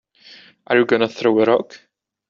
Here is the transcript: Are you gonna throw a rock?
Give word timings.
Are 0.65 0.79
you 0.79 0.87
gonna 0.87 1.07
throw 1.07 1.41
a 1.41 1.45
rock? 1.45 1.77